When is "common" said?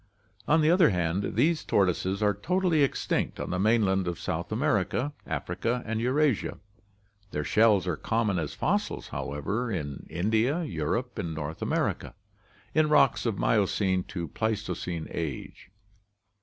7.97-8.39